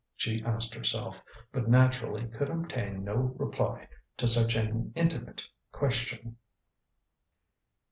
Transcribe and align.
she 0.15 0.41
asked 0.43 0.73
herself, 0.73 1.21
but 1.51 1.69
naturally 1.69 2.25
could 2.27 2.49
obtain 2.49 3.03
no 3.03 3.13
reply 3.37 3.87
to 4.17 4.27
such 4.27 4.55
an 4.55 4.91
intimate 4.95 5.43
question. 5.71 6.37